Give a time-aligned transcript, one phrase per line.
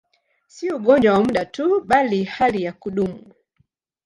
[0.53, 3.33] Si ugonjwa wa muda tu, bali hali ya kudumu.